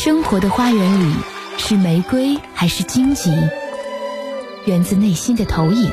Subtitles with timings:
[0.00, 1.12] 生活的花园里
[1.56, 3.32] 是玫瑰还是荆棘？
[4.64, 5.90] 源自内心的投影。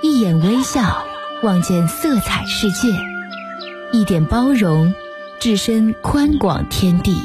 [0.00, 1.02] 一眼微笑，
[1.42, 2.92] 望见色彩世界；
[3.90, 4.94] 一点包容，
[5.40, 7.20] 置身宽广天地。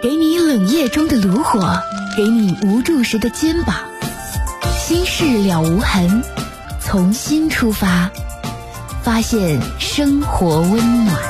[0.00, 1.80] 给你冷夜中的炉火，
[2.16, 3.74] 给你无助时的肩膀。
[4.78, 6.22] 心事了无痕，
[6.80, 8.12] 从心出发，
[9.02, 11.29] 发现生活温暖。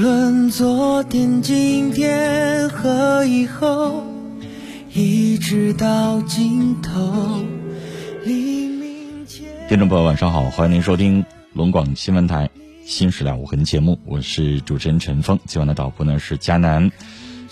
[0.00, 4.02] 论昨天、今天和以后，
[4.94, 7.44] 一直到尽头。
[9.68, 12.46] 听众朋友，晚上好，欢迎您收听龙广新闻台
[12.86, 15.38] 《新事了无痕》节目，我是主持人陈峰。
[15.44, 16.90] 今晚的导播呢是佳楠。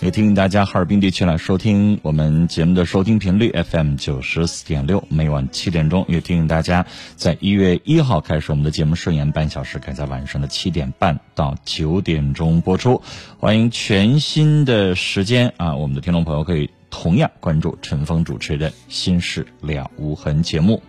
[0.01, 6.05] 也提醒大家，哈尔滨地区来收听我们节目的收听频率 FM 九十四点六，每晚七点钟。
[6.07, 13.03] 也提醒大家，在一月一号开始，我们的节目顺延半小时，改在晚上的七点半到九点钟播出。
[13.39, 20.81] 欢迎全新的时间啊，我们的听众朋友可以同样关注陈峰主持的《心事了无痕》节目。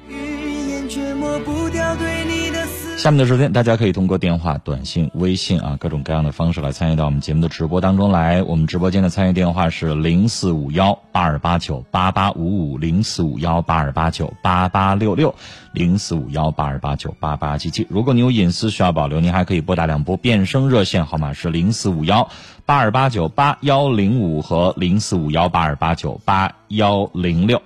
[3.00, 8.44] 下面的时间，大家可以通过电话、短信、微信啊各种各样的方式来参与到我们节目的直播当中来。
[8.44, 15.34] 我们直播间的参与电话是零四五幺八二八九八八五五零四五幺八二八九八八六六
[15.72, 17.88] 零四五幺八二八九八八七七。
[17.90, 22.30] 如果你有隐私需要保留，您还可以拨打两拨变声热线号码是零四五幺
[22.66, 27.62] 八二八九八幺零五和零四五幺八二八九八幺零六。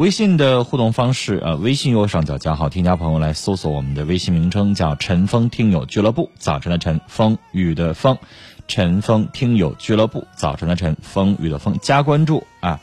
[0.00, 6.30] 微信的互动方式，呃，微信右上角加号，添加朋友来搜索我们的微信名称，叫“陈峰听友俱乐部”。
[6.40, 8.16] 早晨的晨，风雨的风，
[8.66, 10.26] 陈峰听友俱乐部。
[10.34, 12.80] 早晨的晨，风雨的风，加关注啊！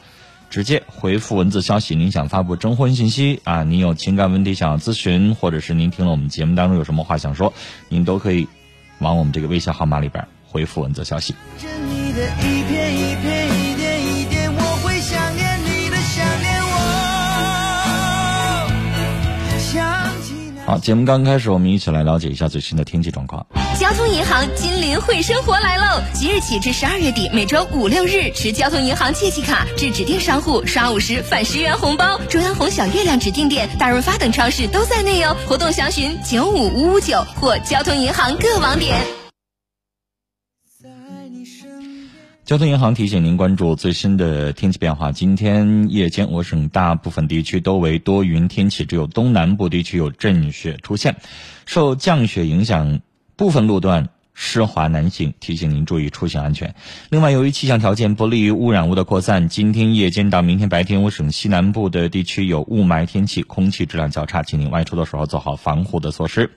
[0.52, 3.64] 直接回复文字消息，您想发布征婚信息啊？
[3.64, 7.52] 您有情感问题想要咨询，或者是您听了我们节目当中有什么话想说，
[7.90, 8.48] 您都可以
[9.00, 11.34] 往我们这个微信号码里边回复文字消息。
[20.68, 23.48] 好，节目刚开始，我们一起来了解一下最新的天气状况。
[23.80, 26.02] 交通银行金林会生活来喽！
[26.14, 32.20] 即日起至十二月底，每周五六日持交通银行借记卡至指定商户刷五十返十元红包。
[32.28, 35.38] 中央红小月亮指定店、大润发等超市都在内哦。
[35.48, 39.17] 活动详询九五五五九或交通银行各网点。
[42.48, 45.12] 交通银行提醒您关注最新的天气变化。
[45.12, 51.18] 今天夜间，我省大部分地区都为多云天气，只有东南部地区有阵雪出现。
[51.66, 53.02] 受降雪影响，
[53.36, 56.74] 部分路段湿滑难行，提醒您注意出行安全。
[57.10, 66.52] 另外，由于气象条件不利于污染物的扩散，今天夜间到明天白天，我省西南部的地区有雾霾天气，空气质量较差，请您外出的时候做好防护的措施。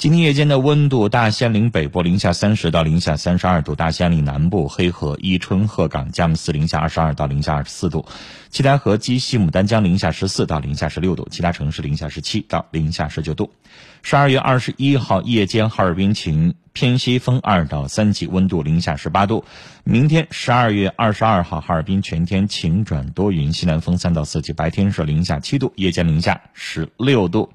[0.00, 8.06] 今天夜间的温度，大兴安岭北部零下三十到零下三十二度，大兴安岭南部、黑河、伊春、鹤岗、佳木斯零下二十二到零下二十四度，
[8.48, 13.52] 七台河、鸡西、牡丹江零下十四到零下十六度，其他城市零下十七到零下十九度。
[14.00, 19.44] 十二月二十一号夜间，哈尔滨晴，偏西风二到三级，温度零下十八度。
[19.84, 27.50] 明天十二月二十二号，哈尔滨全天晴转多云，西南风三到四级，白天是零下七度，夜间零下十六度。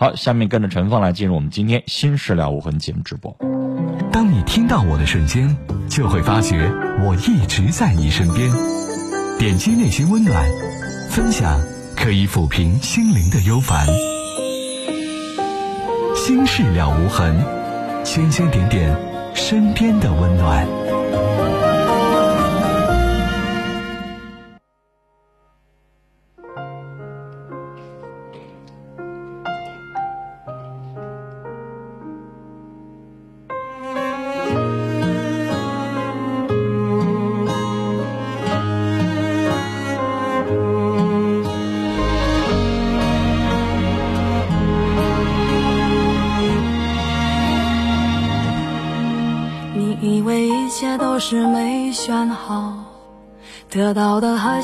[0.00, 3.36] 好，下面跟着陈峰来进入我们今天新事了无痕节目直播。
[4.10, 5.54] 当你听到我的瞬间，
[5.90, 6.72] 就会发觉
[7.04, 8.50] 我一直在你身边。
[9.38, 10.42] 点击内心温暖，
[11.10, 11.60] 分享
[11.94, 13.86] 可以抚平心灵的忧烦。
[16.16, 17.36] 心事了无痕，
[18.02, 18.96] 圈圈点点
[19.34, 20.66] 身边的温暖。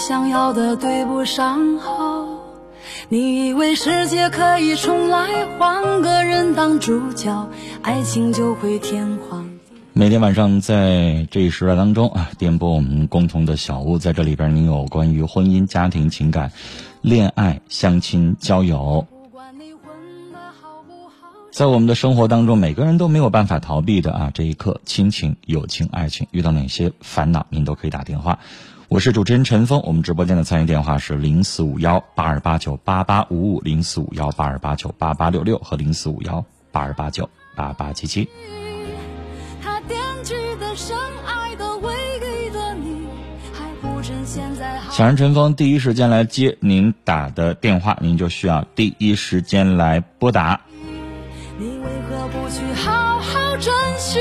[0.06, 2.28] 想要的对不上号。
[3.08, 5.26] 你以为世界可以重来，
[5.58, 7.48] 换个人当主角，
[7.82, 9.50] 爱情就会天荒。
[9.92, 16.52] 每天晚上在这一时段当中啊，点播我们共同的小屋，在这里边，您有关于婚姻、家庭、情感、
[17.00, 19.08] 恋爱、相亲、交友，
[21.50, 24.30] 在我们的生活当中，每个人都没有办法逃避的啊。
[24.32, 28.38] 这一刻，亲情、友情、爱情，遇到哪些烦恼，您都可以打电话。
[28.88, 38.28] 我是主持人陈峰，我们直播间的参与电话是零四五幺八二八九八八五五、零四五幺八二八九八八六六和零四五幺八二八九八八七七。
[44.92, 50.60] 想让陈峰第一时间来接您打的电话，您就需要第一时间来拨打。
[51.58, 54.20] 你为何不去好好珍惜？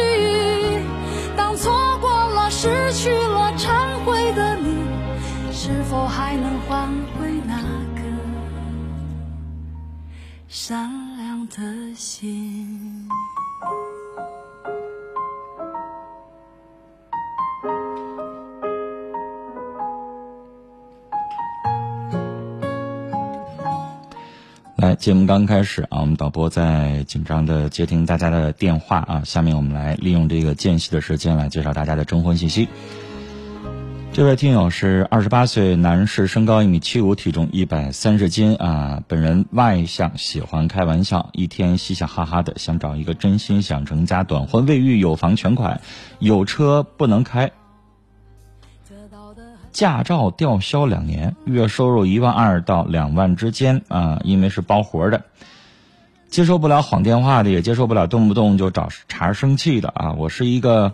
[1.38, 1.72] 当错
[2.02, 3.45] 过了、失去了、
[5.68, 8.02] 是否还能换回那个
[10.48, 13.10] 善良的心？
[24.76, 29.24] 来，节目刚开始啊，我们导播在紧张的接听大家的电话啊。
[29.26, 32.70] 下面我们来利用这个间隙的时间来介绍大家的征婚信息。
[34.16, 39.04] 这位听友是二十八岁男士，身高一米七五，体重一百三十斤啊。
[39.10, 45.82] 本人外向，喜欢开玩笑，一天嘻嘻哈哈的，想找一个真心想成家、短婚未育、有房全款、
[46.20, 47.52] 有车不能开。
[49.74, 55.26] 驾照吊销两年，月收入一万二到两万之间啊，因为是包活的，
[56.30, 60.14] 接受不了晃电话的，也接受不了动不动就找茬生气的啊。
[60.14, 60.94] 我是一个，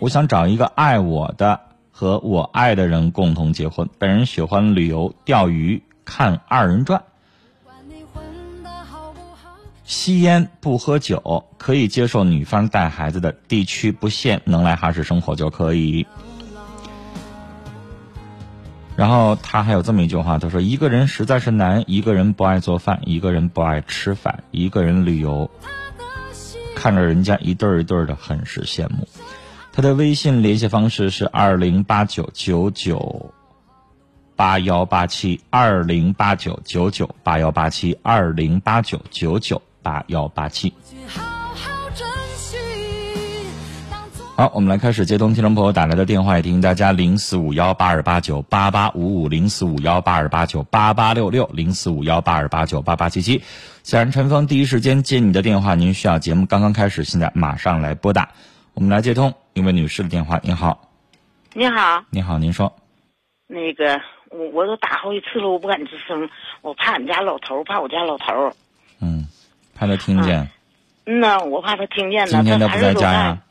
[0.00, 1.60] 我想找一个爱我的
[1.98, 3.88] 和我爱的人共同结婚。
[3.98, 7.02] 本人喜欢旅游、钓鱼、看二人转，
[9.82, 16.06] 吸烟不喝酒，可以接受女方带孩子的地区不限，能来哈市生活就可以。
[18.94, 25.50] 然后他还有这么一句话，他说：“一个人实在是难，一个人不爱做饭，一个人不爱吃饭，一个人旅游，
[26.76, 29.08] 看着人家一对儿一对儿的，很是羡慕。”
[29.78, 33.32] 他的微信联系方式是二零八九九九
[34.34, 40.74] 八幺八七二零八九九九八幺八七二零八九九九八幺八七。
[44.34, 53.44] 好，我们来开始接通听众朋友打来的电话，也听大家零四五幺八二八九八八五五零四五幺八二八九八八六六零四五幺八二八九八八七七。
[53.84, 58.30] 想让陈峰第一时间接你的电话，您需要节目刚刚开始，现在马上来拨打。
[58.74, 60.38] 我们来接通一位女士的电话。
[60.44, 60.78] 您好，
[61.52, 62.72] 你好，你好，您说。
[63.48, 64.00] 那个，
[64.30, 66.28] 我我都打好几次了，我不敢吱声，
[66.62, 68.52] 我怕俺家老头，怕我家老头。
[69.00, 69.26] 嗯，
[69.74, 70.48] 怕他听见。
[71.06, 72.28] 嗯呐，我怕他听见了。
[72.28, 73.42] 今天他不在家呀？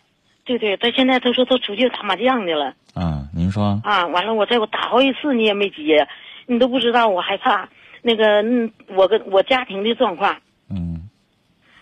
[0.45, 2.73] 对对，他现在他说他出去打麻将去了。
[2.93, 3.81] 啊，您说。
[3.83, 6.07] 啊，完了，我在我打好几次你也没接，
[6.45, 7.67] 你都不知道，我害怕。
[8.01, 10.37] 那个，嗯，我跟我家庭的状况。
[10.69, 11.09] 嗯。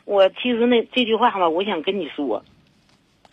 [0.05, 2.43] 我其实那这句话吧，我想跟你说。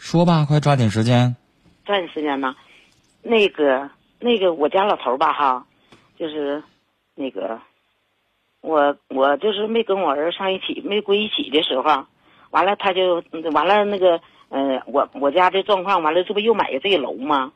[0.02, 1.36] 说吧，快抓紧时间。
[1.84, 2.56] 抓紧时间呢，
[3.22, 5.64] 那个那个我家老头吧哈，
[6.18, 6.60] 就是
[7.14, 7.60] 那个
[8.62, 12.04] 我我就是没跟我儿上一起，没归一起的时候，
[12.50, 14.20] 完了他就完了那个。
[14.54, 17.52] 嗯，我我家这状况完了，这不又买的这个楼吗？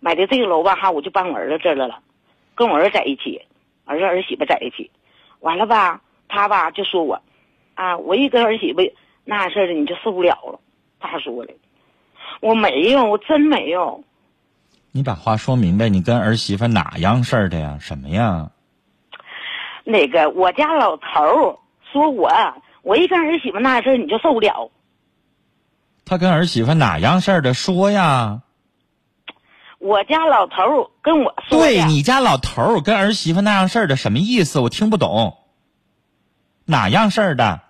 [0.00, 2.00] 买的这个楼吧哈，我就搬我儿子这儿来了，
[2.56, 3.40] 跟我儿子在一起，
[3.84, 4.90] 儿子儿媳妇在一起，
[5.38, 7.22] 完了吧，他吧就说我，
[7.74, 8.80] 啊，我一跟儿媳妇
[9.24, 10.58] 那事儿的你就受不了了，
[10.98, 11.54] 他说的，
[12.40, 14.02] 我没有，我真没有。
[14.92, 17.78] 你把话说明白，你跟儿媳妇哪样事儿的呀？
[17.80, 18.50] 什么呀？
[19.84, 21.58] 那个我家老头儿
[21.92, 22.30] 说我，
[22.82, 24.70] 我一跟儿媳妇那事儿你就受不了。
[26.04, 27.54] 他跟儿媳妇哪样事儿的？
[27.54, 28.42] 说呀！
[29.78, 31.58] 我家老头儿跟我说。
[31.58, 34.60] 对你家老头儿跟儿媳妇那样事儿的什么意思？
[34.60, 35.38] 我听不懂。
[36.64, 37.60] 哪样事儿的？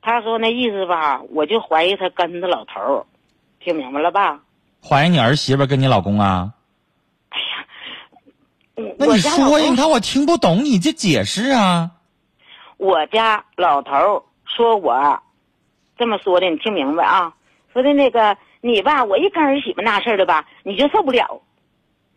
[0.00, 3.06] 他说那意思吧，我就怀疑他跟着老头
[3.62, 4.40] 听明白了吧？
[4.82, 6.54] 怀疑你儿媳妇跟你老公啊？
[7.28, 9.68] 哎呀，那你说呀？
[9.70, 11.90] 你看我听不懂，你这解释啊！
[12.78, 15.22] 我家老头说我
[15.98, 17.34] 这么说的，你听明白啊？
[17.74, 21.42] 说的那个你吧，我一跟儿媳妇那事儿的吧，你就受不了，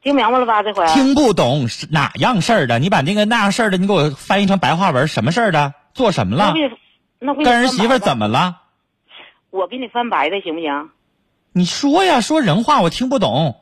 [0.02, 0.64] 听明白了吧？
[0.64, 2.80] 这回听不懂是哪样事儿的？
[2.80, 5.74] 你把那个那样事儿的，你给我翻译成白话文，什么事儿的？
[5.94, 6.54] 做什么了？
[7.20, 8.62] 那跟儿媳妇怎么了？
[9.50, 10.90] 我给你翻白的行不行？
[11.56, 13.62] 你说呀，说人话我听不懂。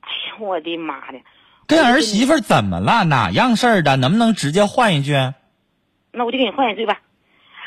[0.00, 1.18] 哎呀，我的妈的！
[1.66, 3.04] 跟儿媳妇儿怎么了？
[3.04, 3.96] 哪样事儿的？
[3.96, 5.14] 能不能直接换一句？
[6.12, 7.00] 那我就给你换一句吧。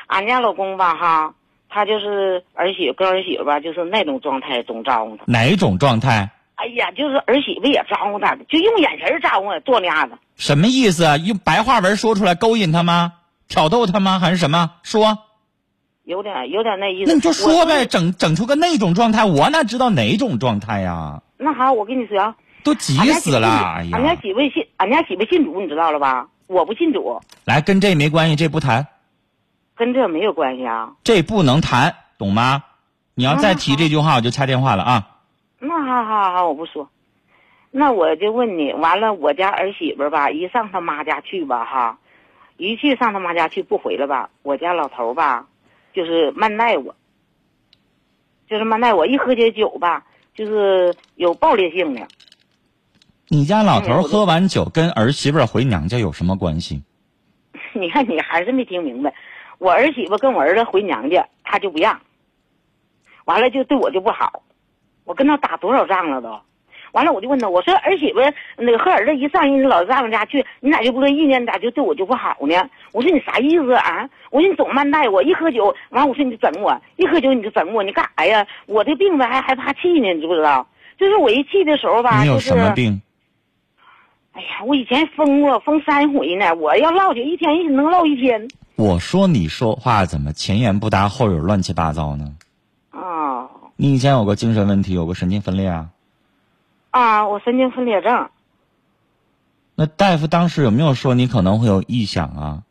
[0.05, 1.33] 俺家老公吧，哈，
[1.69, 5.23] 他就是儿媳妇跟儿媳妇吧，就是那种状态，总招呼他。
[5.25, 6.29] 哪种状态？
[6.53, 10.15] 哎呀，就是儿媳妇也招呼他，就用眼神招呼他，做那样子。
[10.35, 11.17] 什么意思啊？
[11.17, 13.13] 用白话文说出来勾引他吗？
[13.47, 14.19] 挑逗他吗？
[14.19, 14.73] 还是什么？
[14.83, 15.17] 说。
[16.03, 17.09] 有点有点那意思。
[17.11, 21.21] 那你就说呗，整整出个那种状态，我哪知道哪种状态呀？
[21.37, 23.47] 那好，我跟你说啊，都急死了！
[23.47, 26.27] 哎呀，俺家媳妇信，俺家媳妇信主，你知道了吧？
[26.47, 27.19] 我不信主。
[27.45, 28.87] 来，跟这没关系，这不谈。
[29.75, 30.93] 跟这没有关系啊。
[31.03, 32.63] 这不能谈，懂吗？
[33.15, 35.07] 你要再提这句话，我就掐电话了啊。
[35.59, 36.89] 那好好好，我不说。
[37.71, 41.97] 那我就问你，完了，我家儿媳妇吧，一上他妈家去吧，哈，
[42.57, 45.47] 一去上他妈家去不回来吧，我家老头吧。
[45.93, 46.95] 就是慢待我，
[48.47, 49.05] 就是慢待我。
[49.05, 52.07] 一喝些酒吧，就是有暴烈性的。
[53.29, 56.83] 你家老头喝完酒跟儿媳妇回娘家有什么关系？
[57.73, 59.13] 你看你还是没听明白。
[59.57, 61.99] 我儿媳妇跟我儿子回娘家，他就不让。
[63.25, 64.43] 完了就对我就不好，
[65.05, 66.39] 我跟他打多少仗了都。
[66.93, 68.19] 完了，我就问他，我说儿媳妇
[68.57, 71.39] 那个和儿子一上人老丈人家去，你咋就不乐意呢？
[71.39, 72.55] 你咋就对我就不好呢？
[72.91, 74.09] 我说你啥意思啊？
[74.29, 78.47] 我说你总慢待我，一喝酒完，我说你就整我，一喝酒你就整我，你干啥呀？
[78.67, 80.67] 我这病吧还还怕气呢，你知不知道？
[80.99, 83.01] 就是我一气的时候吧，你有什么病？
[84.33, 86.53] 哎呀，我以前疯过，疯三回呢。
[86.55, 88.47] 我要唠去，一天一能唠一天。
[88.75, 92.25] 我说你说话怎么前言不搭后语，乱七八糟呢？
[92.91, 93.49] 啊！
[93.75, 95.89] 你以前有个精神问题，有个神经分裂啊？
[96.93, 98.29] 啊，我神经分裂症。
[99.73, 102.63] 那大夫当时有没有说你可能会有异响啊？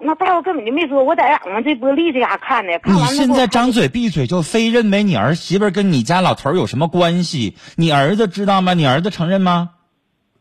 [0.00, 2.80] 那大夫根本就没说，我在俺们这玻璃这嘎看的。
[2.84, 7.56] 你现在张嘴闭嘴就非认为你儿媳妇跟你家老头有什么关系？
[7.76, 8.74] 你儿子知道吗？
[8.74, 9.70] 你儿子承认吗？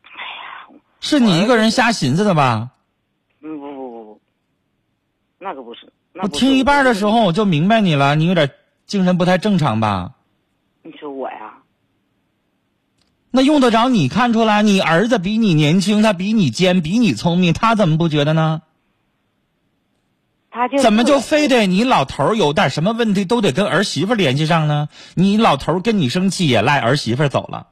[0.01, 2.72] 哎呀，是你一个人瞎寻思的吧？
[3.44, 4.22] 嗯，不不不不，
[5.38, 5.94] 那可不是。
[6.20, 8.50] 我听一半的时候我就明白你了，你有点
[8.88, 10.13] 精神不太正常吧？
[10.82, 11.54] 你说我呀？
[13.38, 14.63] 那用得着你看出来？
[14.63, 18.63] 你儿子比你年轻，他比你尖，比你聪明，他怎么不觉得呢？
[20.50, 24.89] 他就怎么就非得你老头有点什么问题都得跟儿媳妇联系上呢？
[25.13, 27.67] 你老头跟你生气也赖儿媳妇走了，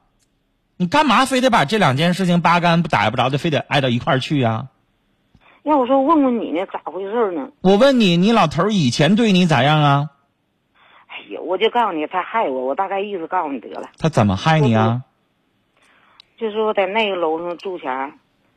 [0.76, 4.68] 你干嘛非得把这两件事情八竿不打不着的非得挨到一块儿去呀？
[5.64, 7.48] 要我说问问你呢，咋回事呢？
[7.60, 10.10] 我问你，你老头以前对你咋样啊？
[11.08, 13.90] 哎呀，我就告诉你，他害我，我大概意思告诉你得了。
[13.98, 15.02] 他怎么害你啊？
[16.38, 18.12] 就是我在那个楼上住前，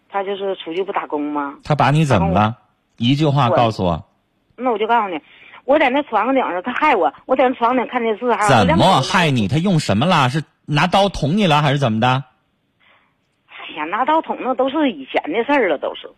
[0.10, 1.56] 他就是出去不打工吗？
[1.64, 2.58] 他把你怎么了？
[2.98, 4.06] 一句话告诉我。
[4.56, 5.20] 那我就告诉你，
[5.64, 7.14] 我在那床顶上，他害我。
[7.26, 9.48] 我在那床顶看电视，还怎么害你？
[9.48, 10.30] 他用什么了？
[10.30, 12.26] 是拿刀捅你了，还是怎么的？
[13.48, 16.10] 哎呀，拿刀捅那都是以前的事儿了，都是。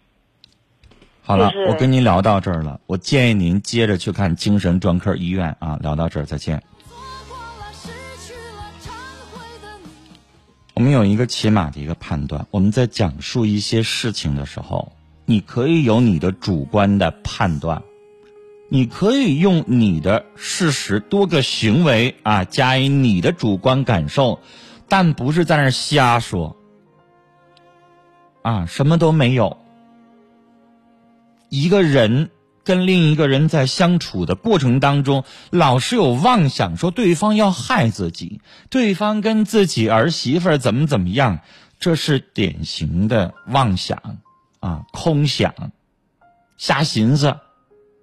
[1.23, 2.81] 好了，我跟您聊到这儿了。
[2.87, 5.77] 我建议您接着去看精神专科医院啊。
[5.79, 6.61] 聊到这儿，再见。
[10.81, 14.91] 我们有一个起码的一个判断，我们在讲述一些事情的时候，
[15.25, 17.83] 你可以有你的主观的判断，
[18.67, 24.39] 你可以用你的事实多个行为啊加以你的主观感受，
[24.87, 26.57] 但不是在那瞎说，
[28.41, 29.55] 啊，什么都没有。
[31.49, 32.31] 一个人。
[32.71, 41.39] 跟另一个人在相处的过程当中，老是有妄想，说对方要害自己，对方跟自己儿媳妇怎么怎么样，
[41.81, 44.19] 这是典型的妄想，
[44.61, 45.53] 啊，空想，
[46.55, 47.35] 瞎寻思。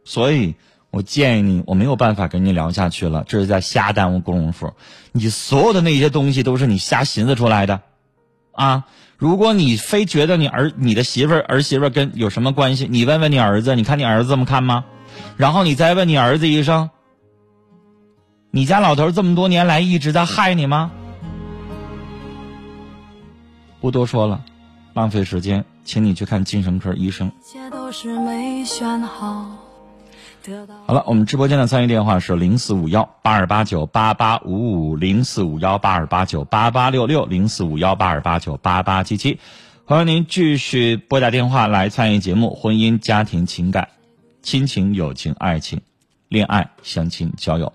[0.05, 0.55] 所以
[0.91, 4.75] 我建议你，我没有办法跟你聊下去了，这是在瞎耽误功夫。
[5.13, 7.81] 你所有的那些东西都是你瞎寻思出来的，
[8.53, 8.85] 啊。
[9.19, 14.85] 如果你非觉得你儿你的媳妇儿儿媳妇儿跟有什么关系，你问问你儿子，你看你儿子这么看吗？
[15.37, 16.89] 然后你再问你儿子一声，
[18.53, 20.93] 你家老头这么多年来一直在害你吗？
[23.81, 24.41] 不多说了，
[24.95, 27.27] 浪费时间，请你去看精神科医生。
[27.27, 29.51] 一切都是没选好
[30.87, 39.39] 好了，我们直播间的参与电话是零四五幺八二八九八八五五零四五幺八二八九八八六六零四五幺八二八九八八七七，
[39.85, 42.55] 欢迎您继续拨打电话来参与节目。
[42.55, 43.89] 婚姻、家庭、情感、
[44.43, 45.81] 亲情、友情、爱情、
[46.29, 47.73] 恋爱、相亲、交友，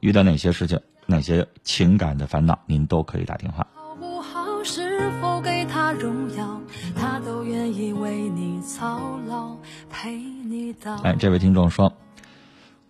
[0.00, 3.66] 遇到哪些事情、哪些情感的烦恼，您都可以打电话。
[4.96, 6.60] 是否给他荣耀？
[6.94, 9.56] 他都愿意为你操劳，
[9.90, 10.94] 陪你到。
[11.02, 11.92] 哎，这位听众说。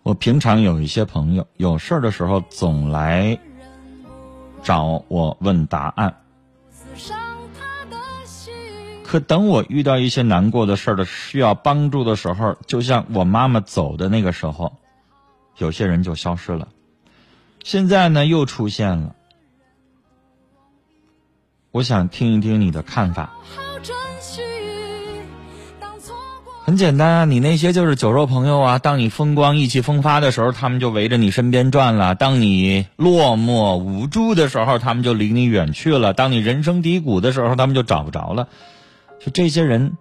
[0.02, 3.38] 我平常有一些朋友，有事儿的时候总来
[4.62, 6.14] 找我问答案。
[9.02, 14.75] 可等我遇到一些难过的事儿的需要帮助的时候，就像我妈妈走的那个时候，
[15.56, 16.68] 有些人就消失了。
[17.62, 19.16] 现在呢，又出现了。
[21.75, 23.35] 我想听一听你的看法。
[26.64, 28.78] 很简单啊，你那些就是酒肉朋友啊。
[28.78, 38.47] 当你风光意气风发的时候，他们就围着你身边转了；当你落寞无助的时候，他们就离你远去了；当你人生低谷的时候，他们就找不着了。
[39.19, 39.99] 就这些人，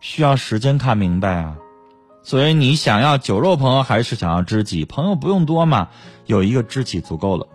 [0.00, 1.54] 需要时间看明白啊。
[2.24, 4.84] 所以你想要酒肉朋友还是想要知己？
[4.84, 5.88] 朋友不用多嘛，
[6.26, 7.46] 有一个知己足够了。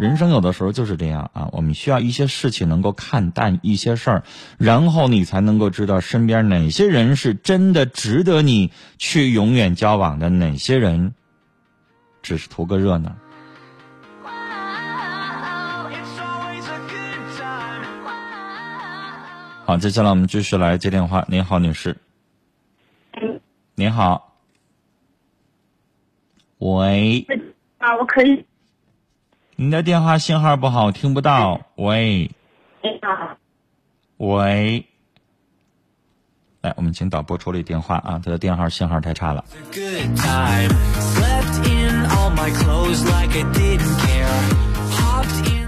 [0.00, 4.22] 人生有的时候就是这样啊，我们需要一些事情能够看淡一些事儿，
[4.56, 11.12] 然后你才能够知道身边哪些人是真的值得你去永远交往的，哪些人
[12.22, 13.14] 只是图个热闹。
[19.66, 21.26] 好，接下来我们继续来接电话。
[21.28, 21.98] 您好，女士。
[23.74, 24.34] 您好。
[26.56, 27.26] 喂。
[27.76, 28.46] 啊，我可以。
[29.60, 31.60] 您的电话信号不好，听不到。
[31.74, 32.30] 喂，
[32.82, 33.36] 你好。
[34.16, 34.86] 喂，
[36.62, 39.44] 来，我们请导播处理电话啊，他的电话信号太差了。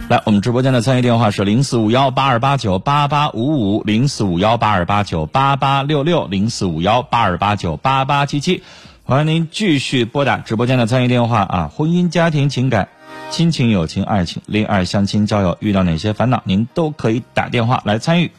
[0.08, 8.62] 来，我们直播间的参与电话是零四五幺八二八九八八五五零四五幺八二八九八八六六零四五幺八二八九八八七七，
[9.04, 12.88] 欢迎您继续拨打直播间的参与电话啊，婚姻家庭情感。
[13.32, 18.30] 亲情、友情、爱情、恋爱、相亲、交友，遇到哪些烦恼，您都可以打电话来参与。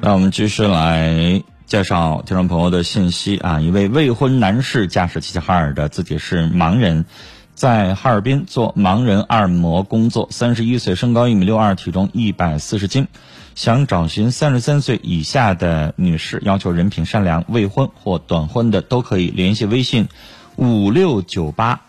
[0.00, 1.42] 那我们继续来。
[1.68, 7.04] 介绍听众朋友的信息啊，一位未婚男士驾驶齐齐哈尔的，自己是盲人，
[7.52, 13.06] 在哈尔滨做盲人按摩工作，三十一岁，身高一米六二，体重一百四十斤，
[13.54, 20.08] 想找寻三十三岁以下的女士，要求人品善良，未婚或短婚的都可以联系微信
[20.56, 21.82] 五六九八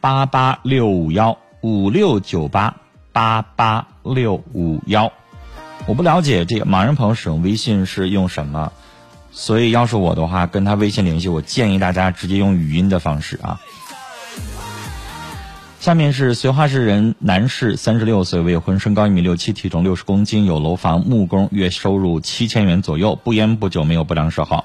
[0.00, 2.76] 八八六五幺五六九八
[3.12, 5.12] 八八六五幺。
[5.86, 8.72] 我不了解这个盲人朋友使用微信是用什么，
[9.30, 13.60] 所以要是我的话，跟他微信联系，我建议大家直接用语音的方式啊。
[15.78, 24.64] 下面是绥化市人男士，三十六岁，未婚，身高一米六七，体重六十公斤，有楼房，木工，月收入七千元左右，不烟不酒，没有不良嗜好，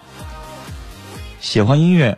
[1.39, 2.17] 喜欢音乐，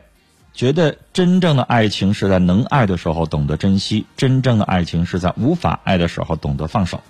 [0.53, 7.01] 觉得真正的爱情是在能爱的时候懂得珍惜，真正的爱情是在无法爱的时候懂得放手。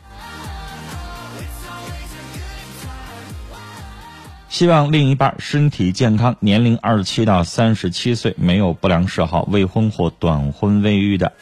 [4.53, 11.33] 希望另一半身体健康，年龄二十七到三十七岁，没有不良嗜好，未婚或短婚未育的，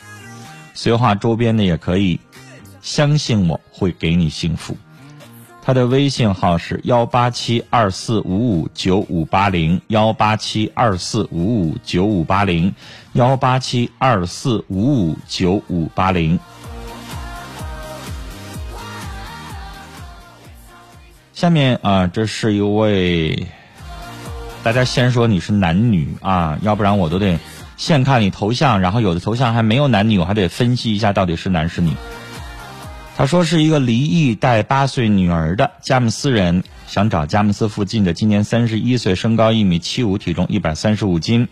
[0.74, 2.18] 绥化周边的也可以。
[2.82, 4.78] 相信我会给你幸福。
[5.62, 12.74] 他的微信号是幺八七二四五五九五八零幺八七二四五五九五八零
[13.12, 16.40] 幺八七二四五五九五八零。
[21.42, 23.48] 下面啊，这是一位，
[24.62, 27.40] 大家先说你是男女啊，要不然我都得
[27.78, 31.94] 先看你头像，然后有的头像还没有男女，我还得分析一下到底是男是女。
[33.18, 41.48] 他说是一个离异带八岁女儿的佳木斯人，想找佳木斯附近的，今年三十一岁，身高一米七五，体重一百三十五斤，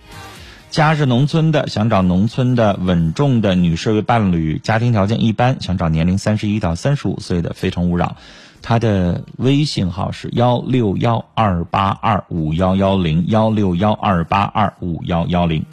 [0.70, 8.18] 家是农村的，想找农村的稳重的女士为伴侣，家庭条件一般，想找年龄三十一到三十五岁的，非诚勿扰。
[8.62, 15.66] 他的微信号是幺六幺二八二五幺幺零幺六幺二八二五幺幺零。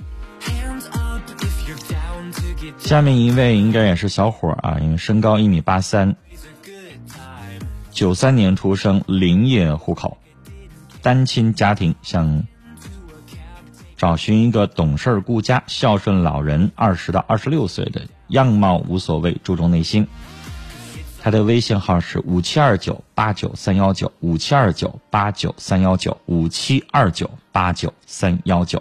[2.79, 6.15] 下面一位应该也是小伙啊，因为身高一米八三，
[7.91, 10.17] 九三年出生，林业户口，
[11.03, 12.45] 单亲家庭，想
[13.97, 20.07] 找寻一个懂事顾家、孝顺老人，二十到二十六岁的，样貌无所谓，注重内心。
[21.27, 28.81] 他的微信号是五七二九八九三幺九五七二九八九三幺九五七二九八九三幺九。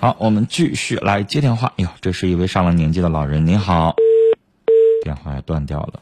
[0.00, 1.68] 好，我们继续来接电话。
[1.76, 3.94] 哎呦，这是一位上了年纪的老人，您好，
[5.04, 6.00] 电话断掉了。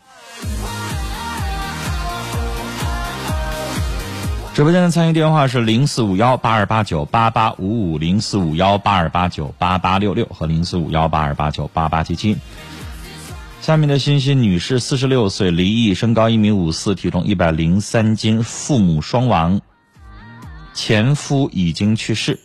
[4.54, 12.38] 直播间的参与电话是零四五幺八二八九八八五五零四五幺八二八九八八六六和零四五幺八二八九八八七七。
[13.60, 19.60] 下面的信息：女士，四十六岁，离异，身高一米五四，体重一百零三斤，父母双亡，
[20.72, 22.40] 前夫已经去世。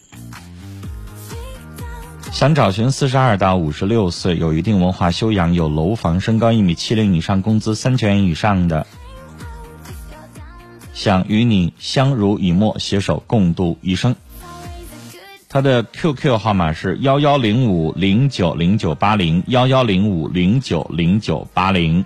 [2.34, 8.86] 想找寻四十二到五十六岁，有一定文化修养，有楼房，身高一米七零以上，工资三千元以上的，
[10.94, 14.14] 想与你相濡以沫，携手共度一生。
[15.56, 22.04] 他的 QQ 号码是幺幺零五零九零九八零幺幺零五零九零九八零。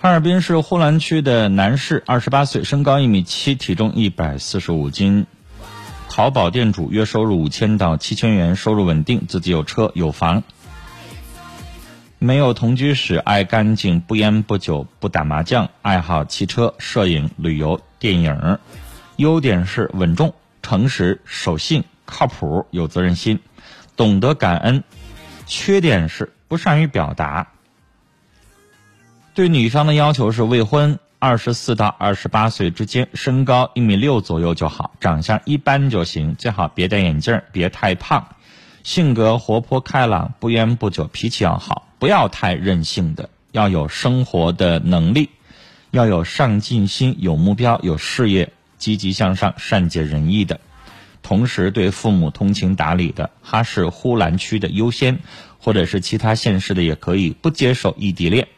[0.00, 5.24] 哈尔滨市呼兰区的男士，二十八岁，身高一米七，体重一百四十五斤，
[6.08, 10.42] 淘宝店主，月收入五千到七千元，收入稳定，自己有车有房，
[12.22, 18.58] 没有同居史，爱干净，不烟不酒不打麻将，爱好骑车、摄影、旅游、电影，
[19.16, 20.32] 优点是稳重、
[20.62, 23.40] 诚实、守信、靠谱、有责任心，
[23.96, 24.84] 懂得感恩，
[25.46, 27.48] 缺点是不善于表达。
[29.34, 38.36] 对女方的要求是未婚，二十四到二十八岁之间，身高一米六左右就好，长相一般就行，最好别戴眼镜，别太胖，
[38.82, 45.30] 性格活泼开朗，不烟不酒，脾气要好，不要太任性的，要有生活的能力，
[45.90, 50.60] 要有上进心，有目标，有事业，积极向上，善解人意的，
[51.22, 55.20] 同时对父母通情达理的，哈市呼兰区的优先，
[55.58, 58.48] 或者是其他县市的也可以，不接受异地恋。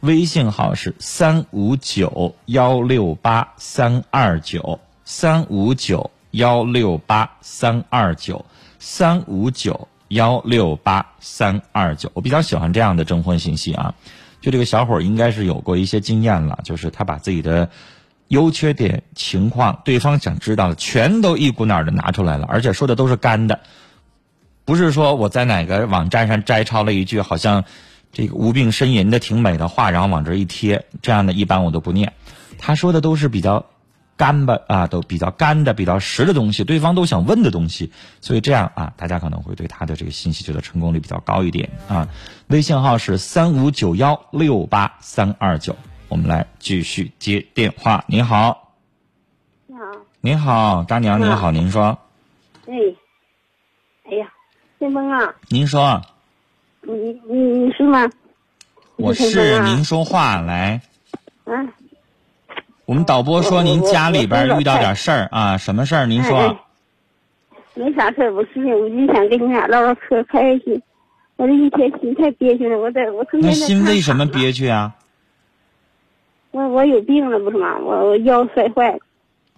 [0.00, 8.44] 微信号是三五九幺六八三二九三五九幺六八三二九
[8.86, 12.10] 三五九幺六八三二九。
[12.12, 13.94] 我比较喜欢这样的征婚信息啊，
[14.42, 17.70] 就这个小伙儿应该是有过一些经验了，就是他把自己的
[18.28, 23.60] 优缺点、情况，对方想知道的全都一股脑的拿出来了，而且说的都是干的，
[24.66, 27.64] 不是说我在哪个网站上摘抄了一句好像。
[28.12, 32.12] 这个无病呻吟的挺美的话，然后往这一贴，这样的一般我都不念。
[32.58, 33.66] 他说的都是比较
[34.16, 42.08] 干巴啊，都比较干的、比较实的东西，对方都想问的东西，所以这样啊，大家可能会对他的这个信息觉得成功率比较高一点啊。
[42.48, 45.76] 微信号是三五九幺六八三二九，
[46.08, 48.04] 我们来继续接电话。
[48.06, 48.74] 你好，
[49.66, 49.82] 你好，
[50.20, 51.98] 你好，大娘，您好，您说，
[52.66, 52.74] 哎，
[54.04, 54.32] 哎呀，
[54.78, 56.00] 先锋啊，您说，
[56.82, 56.92] 你
[57.28, 58.10] 你你是吗？
[58.96, 60.80] 我是您说话来。
[61.44, 61.50] 啊，
[62.86, 66.06] 我们导播说您家里边遇到点事儿啊，什么事儿？
[66.06, 66.58] 您说。
[67.74, 70.80] 没啥事儿，不是，我就想跟你俩唠唠嗑，开开心。
[71.36, 74.94] 我这一天心太憋屈了，我在我成那天在心为什么憋屈啊？
[76.50, 77.78] 我我有病了不是吗？
[77.78, 78.98] 我我腰摔坏了，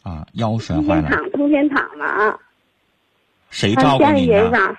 [0.02, 2.38] 啊，腰摔坏了，天躺，成天躺了啊。
[3.50, 4.76] 谁照顾你呢？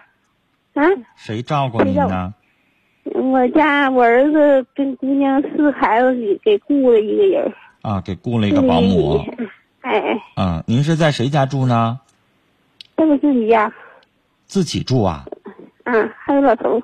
[0.74, 0.84] 啊，
[1.16, 2.34] 谁照顾您呢？
[3.14, 9.24] 我家我儿子跟姑娘四孩子给给雇了一个人，啊，给雇了一个保姆。
[9.82, 12.00] 哎哎，啊，您是在谁家住呢？
[12.96, 13.72] 这不自己家，
[14.46, 15.26] 自己住啊？
[15.86, 16.82] 嗯，还有老头，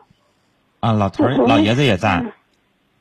[0.79, 2.23] 啊，老头儿、老爷子也在。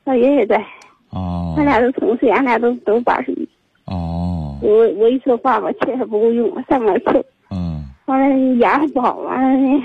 [0.03, 0.65] 老爷也在，
[1.11, 3.47] 哦俺俩是同岁，俺俩都都八十一。
[3.85, 7.25] 哦，我我一说话吧，气还不够用，上不了气。
[7.49, 9.81] 嗯完了牙还不好，完了呢，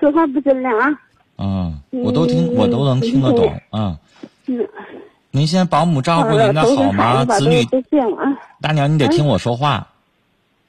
[0.00, 1.00] 说话不真亮啊。
[1.38, 3.52] 嗯，我都听，我都能听得懂。
[3.70, 3.96] 嗯，
[4.46, 4.68] 嗯，
[5.30, 7.24] 您现在保姆照顾您的好吗？
[7.24, 8.24] 子女都都这样啊。
[8.60, 9.86] 大娘，你得听我说话。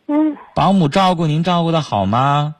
[0.07, 2.55] 嗯，保姆照顾您照顾的好吗？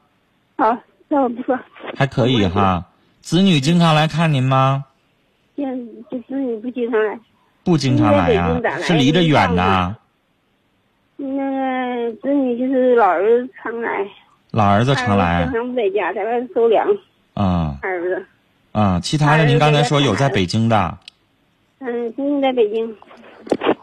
[0.56, 0.76] 好，
[1.08, 1.58] 那我不说。
[1.96, 2.84] 还可以哈。
[3.20, 4.84] 子女经常来看您吗？
[5.56, 7.18] 子女不经常来，
[7.64, 9.96] 不经常来呀你在北京咋，来是离着远呐。
[11.16, 14.06] 那个子女就是老儿子常来，
[14.52, 16.86] 老儿子常来经常不在家，在外头收粮。
[17.34, 18.26] 啊儿子，
[18.72, 20.96] 啊，其他的您刚才说有在北京的，
[21.80, 22.96] 嗯，姑娘在北京。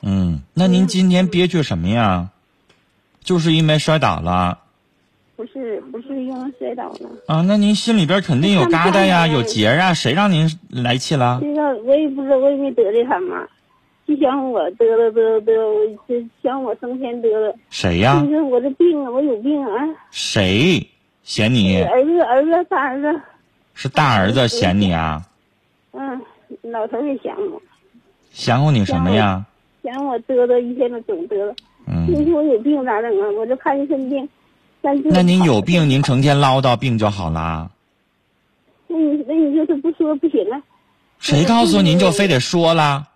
[0.01, 2.29] 嗯，那您今天憋屈什么呀？
[3.23, 4.59] 就是因为摔倒了
[5.35, 7.41] 不是不是因为摔倒了，啊？
[7.41, 11.39] 那您心里边肯定有疙瘩呀，有结啊，谁让您来气了？
[11.41, 13.47] 这个我也不知道，我也没得罪他嘛，
[14.07, 17.55] 就想我得了得了得了，我就想我成天得了。
[17.69, 19.69] 谁呀就是我这病啊，我有病啊！
[20.11, 20.87] 谁
[21.23, 21.81] 嫌你？
[21.81, 23.21] 儿子儿子大儿子，
[23.73, 25.21] 是大儿子嫌你啊？
[25.93, 26.21] 嗯，
[26.61, 27.61] 老头也嫌我，
[28.35, 29.45] 嫌我你什么呀？
[29.81, 31.55] 嫌我得了，一天都总得了。
[32.05, 33.31] 你嗯说我有病咋整啊？
[33.39, 34.27] 我这看一身病，
[34.81, 37.69] 但是那您有病，您成天唠叨，病就好啦。
[38.87, 40.61] 那你那你就是不说不行啊？
[41.19, 43.07] 谁告诉您就非得说啦？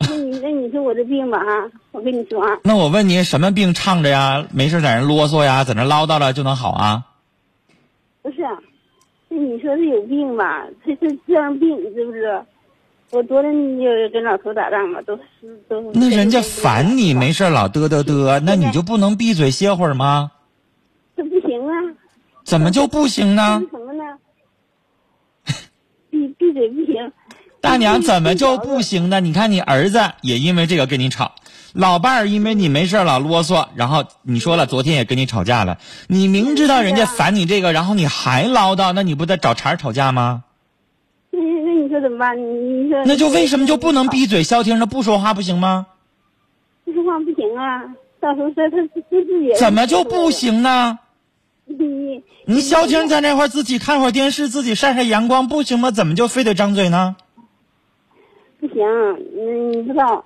[0.00, 4.44] 那你那你说我这病吧啊，我跟你说啊，那我问您，什么病唱着呀？
[4.52, 7.06] 没事在那啰嗦呀，在那唠叨了就能好啊？
[8.22, 8.58] 不是啊，
[9.28, 10.66] 那你说是有病吧？
[10.84, 12.42] 这是这样病，知不是？
[13.10, 15.22] 我多少年就跟老头打仗嘛，都是
[15.68, 15.90] 都是。
[15.94, 20.30] 那人家烦你，没事老嘚嘚嘚，那你就不能闭嘴歇会儿吗？
[21.16, 21.72] 这不行啊！
[22.44, 23.62] 怎么就不行呢？
[23.70, 24.04] 什么呢？
[26.10, 27.12] 闭闭嘴不行。
[27.60, 29.20] 大娘怎么就不行呢？
[29.20, 31.32] 你看你儿子也因为这个跟你吵，
[31.72, 40.44] 老伴儿因为你没事老啰嗦，然后你说了昨天也跟你吵架了，你明知道人家烦你这个，然后你还唠叨，那你不得找茬吵架吗？
[41.88, 42.36] 说怎么办？
[42.36, 45.86] 你你说那就为什么就不能闭嘴消停的不说话不行吗？
[46.84, 47.82] 不说话不行啊？
[48.20, 50.30] 到时候他他他自己怎么就不？
[50.30, 50.98] 行呢？
[51.66, 55.90] 你你消停在那块儿自己看会儿电视，自己晒晒阳光不行吗？
[55.90, 57.16] 怎么就非得张嘴呢？
[58.58, 58.76] 不行，
[59.36, 60.24] 你你不知道，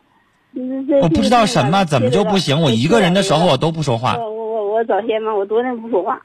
[0.55, 2.63] 这我不知道什么，怎么就不行？
[2.63, 4.17] 我一个人的时候我都不说话。
[4.17, 6.23] 我我我我早先嘛，我多年不说话，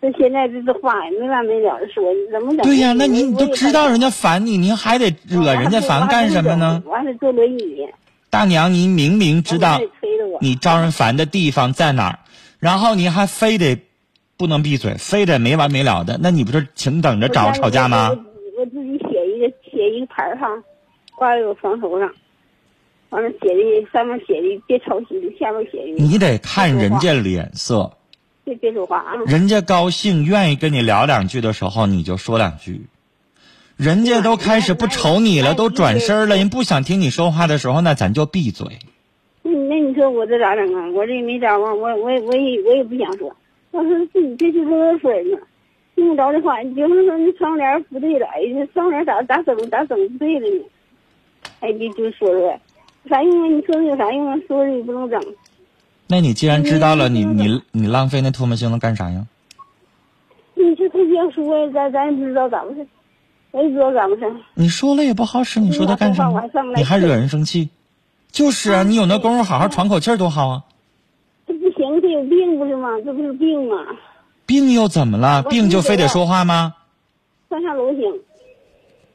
[0.00, 2.64] 这现在这这话也没完没了的说，你怎么整？
[2.64, 6.82] 对呀，那你你都知道人家烦你，您还得惹人家烦干什么呢？
[6.86, 7.84] 我还得坐轮椅，
[8.30, 9.80] 大娘，您明明知道
[10.40, 12.18] 你招人烦的地方在哪儿，
[12.60, 13.76] 然后你还非得
[14.36, 18.10] 不能闭嘴，非得没完没了的，那你不是请等着找吵架吗？
[18.10, 20.46] 我我自己写一个写一个牌儿哈，
[21.16, 22.08] 挂在我床头上，
[23.08, 27.90] 完了写的上面写的别操心，下面写的你得看人家脸色，
[28.48, 29.14] 别别说话啊。
[29.26, 32.86] 人家高兴愿意跟你聊两句的时候，你就说两句。
[33.76, 38.66] 人家都开始不瞅你了， 都转身了，人不想听你说话的时候，那咱就闭嘴。
[39.42, 40.90] 那你那你说我这咋整啊？
[40.90, 43.34] 我这也没招啊，我我也我也我也不想说，
[43.72, 45.38] 要是自己这就啰嗦呢，
[45.94, 50.64] 用不着的话，你就是说那窗帘不对了，哎，这窗帘咋咋整咋整不对了呢？
[51.60, 52.60] 哎，你就说说，
[53.04, 53.46] 有啥用啊？
[53.46, 54.36] 你说说有啥用啊？
[54.48, 55.20] 说说也不能整。
[56.08, 59.26] 那你既然知道了，你你你浪费那唾沫星子干啥呀？
[60.54, 62.86] 你这他要说，咱咱也不知道咋回事，
[63.50, 64.36] 我也不知道咋回事。
[64.54, 66.72] 你说了也不好使，你说他干什么我还上不？
[66.72, 67.68] 来你还惹人生气？
[68.32, 70.64] 就是啊，你有那功夫好好喘口气儿多好啊！
[71.46, 72.88] 这不行，这有病不是吗？
[73.04, 73.76] 这不是病吗？
[74.46, 75.42] 病又怎么了？
[75.44, 76.74] 病就非得说话吗？
[77.50, 78.02] 上下楼行。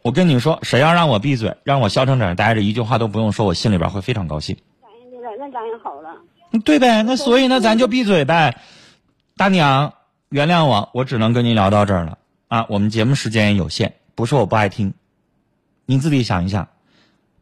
[0.04, 4.56] 我跟你说，谁要让我闭嘴，让我消停在那待着，一句话都不用说，我心里边会非常高兴。
[4.82, 6.16] 感应对了，那感应好了。
[6.54, 8.62] 嗯对呗，那所以呢，咱就闭嘴呗。
[9.36, 9.96] 大娘，
[10.30, 12.68] 原谅我，我只能跟您聊到这儿了啊。
[12.70, 14.94] 我们节目时间也有限，不是我不爱听，
[15.88, 16.68] 您自己想一想，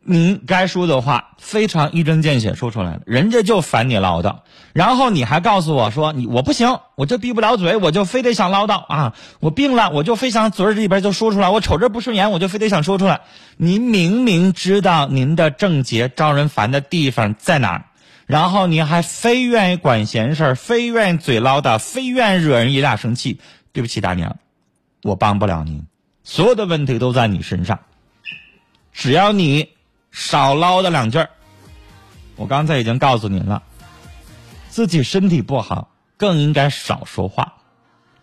[0.02, 4.38] 您该说的话非常一针见血说出来了，人家就烦你唠叨，
[4.72, 13.20] 然后你还告诉我说你我不行，我就闭不了嘴，我就非得想唠叨啊，我病了，我就非想嘴儿里边就说出来，我瞅着不顺眼，我就非得想说出来。
[13.58, 17.86] 您明明知道您的症结招人烦的地方在哪儿。
[18.32, 23.42] 然后你还非愿意管闲事儿，非愿意嘴唠叨，非愿意惹人爷俩生气。
[23.74, 24.38] 对不起，大娘，
[25.04, 25.86] 我帮不了您，
[26.24, 27.80] 所有的问题都在你身上。
[28.94, 29.68] 只要你
[30.12, 31.30] 少唠叨两句儿，
[32.38, 33.64] 我刚才已经告诉您了，
[34.70, 37.56] 自己身体不好，更应该少说话，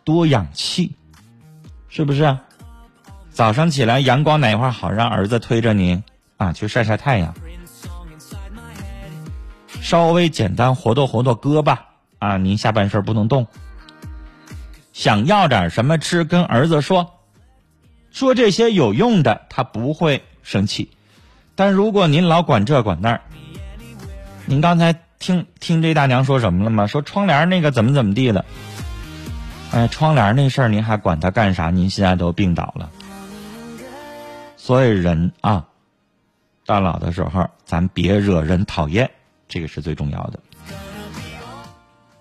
[0.04, 0.94] 多养气，
[1.90, 2.38] 是不是？
[3.30, 6.02] 早上起来阳光哪块好，让儿子推着您
[6.38, 7.34] 啊去晒晒太阳。
[9.88, 11.74] 稍微简单活动活动胳膊
[12.18, 13.46] 啊，您下半身不能动。
[14.92, 17.14] 想要点什么吃，跟儿子说，
[18.10, 20.90] 说这些有用的，他不会生气。
[21.54, 23.22] 但如果您老管这管那儿，
[24.44, 26.86] 您刚才听听这大娘说什么了吗？
[26.86, 28.44] 说窗帘那个怎么怎么地了？
[29.72, 31.70] 哎，窗帘那事儿您还管他干啥？
[31.70, 32.90] 您现在都病倒了。
[34.58, 35.64] 所以人啊，
[36.66, 39.10] 到老的时候，咱别惹人讨厌。
[39.48, 40.40] 这个是最重要的。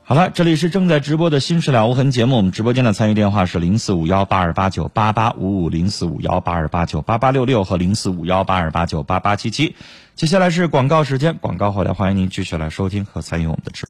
[0.03, 9.75] 好了，这里是正在直播的《新事了无痕》节目，我们直播间的参与电话是零四五幺八二八九八八五五、零四五幺八二八九八八六六和零四五幺八二八九八八七七。
[10.15, 13.85] 接下来是广告时间，广告后来欢迎您继续来收听和参与我们的直播。